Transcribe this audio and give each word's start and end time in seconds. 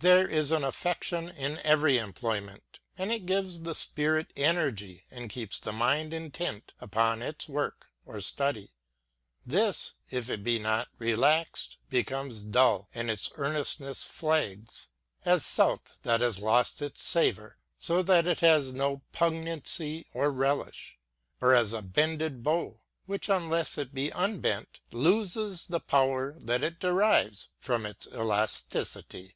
There 0.00 0.28
is 0.28 0.52
an 0.52 0.62
affection 0.62 1.28
in 1.28 1.58
every 1.64 1.96
emjjloyraent, 1.96 2.60
and 2.96 3.10
it 3.10 3.26
gives 3.26 3.62
the 3.62 3.74
spirit 3.74 4.32
energy, 4.36 5.02
and 5.10 5.28
keeps 5.28 5.58
the 5.58 5.72
mind 5.72 6.14
intent 6.14 6.72
upon 6.80 7.20
its 7.20 7.48
work 7.48 7.90
or 8.06 8.20
study. 8.20 8.74
This, 9.44 9.94
if 10.08 10.30
it 10.30 10.44
be 10.44 10.60
not 10.60 10.86
relaxed, 11.00 11.78
becomes 11.90 12.44
dull, 12.44 12.88
and 12.94 13.10
its 13.10 13.32
earnest 13.34 13.80
ness 13.80 14.04
flags, 14.06 14.86
ŌĆö 15.26 15.32
as 15.32 15.44
salt 15.44 15.90
that 16.02 16.20
has 16.20 16.38
lost 16.38 16.80
its 16.80 17.02
savor, 17.02 17.58
so 17.76 18.00
that 18.00 18.28
it 18.28 18.38
has 18.38 18.72
no 18.72 19.02
pungency 19.10 20.06
or 20.14 20.30
relish; 20.30 20.96
or 21.40 21.56
as 21.56 21.72
a 21.72 21.82
bended 21.82 22.44
bow, 22.44 22.78
which, 23.06 23.28
unless 23.28 23.76
it 23.76 23.92
be 23.92 24.10
unbent, 24.12 24.78
loses 24.92 25.66
the 25.66 25.80
power 25.80 26.36
that 26.38 26.62
it 26.62 26.78
derives 26.78 27.48
from 27.58 27.84
its 27.84 28.06
elasticity. 28.12 29.34